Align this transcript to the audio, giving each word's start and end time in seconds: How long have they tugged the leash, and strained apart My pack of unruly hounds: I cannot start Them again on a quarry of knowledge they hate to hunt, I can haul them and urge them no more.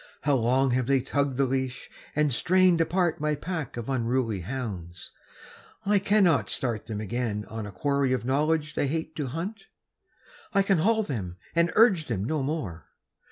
How 0.21 0.35
long 0.35 0.71
have 0.71 0.87
they 0.87 0.99
tugged 0.99 1.37
the 1.37 1.45
leash, 1.45 1.87
and 2.15 2.33
strained 2.33 2.81
apart 2.81 3.19
My 3.21 3.35
pack 3.35 3.77
of 3.77 3.87
unruly 3.87 4.39
hounds: 4.39 5.11
I 5.85 5.99
cannot 5.99 6.49
start 6.49 6.87
Them 6.87 6.99
again 6.99 7.45
on 7.49 7.67
a 7.67 7.71
quarry 7.71 8.11
of 8.11 8.25
knowledge 8.25 8.73
they 8.73 8.87
hate 8.87 9.15
to 9.17 9.27
hunt, 9.27 9.67
I 10.53 10.63
can 10.63 10.79
haul 10.79 11.03
them 11.03 11.37
and 11.53 11.71
urge 11.75 12.07
them 12.07 12.23
no 12.25 12.41
more. 12.41 12.87